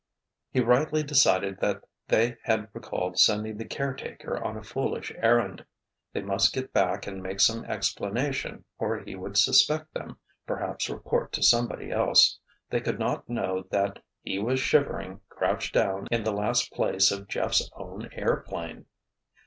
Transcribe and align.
He 0.49 0.61
rightly 0.61 1.03
decided 1.03 1.59
that 1.59 1.83
they 2.07 2.37
had 2.45 2.69
recalled 2.73 3.19
sending 3.19 3.57
the 3.57 3.65
caretaker 3.65 4.35
on 4.43 4.57
a 4.57 4.63
foolish 4.63 5.11
errand. 5.17 5.63
They 6.11 6.23
must 6.23 6.55
get 6.55 6.73
back 6.73 7.05
and 7.05 7.21
make 7.21 7.39
some 7.39 7.63
explanation 7.65 8.65
or 8.79 8.97
he 9.01 9.13
would 9.13 9.37
suspect 9.37 9.93
them, 9.93 10.17
perhaps 10.47 10.89
report 10.89 11.31
to 11.33 11.43
somebody 11.43 11.91
else. 11.91 12.39
They 12.71 12.81
could 12.81 12.97
not 12.97 13.29
know 13.29 13.65
that 13.69 14.01
he 14.23 14.39
was 14.39 14.59
shivering, 14.59 15.21
crouched 15.29 15.75
down 15.75 16.07
in 16.09 16.23
the 16.23 16.33
last 16.33 16.73
place 16.73 17.11
of 17.11 17.27
Jeff's 17.27 17.69
own 17.73 18.09
airplane. 18.13 18.87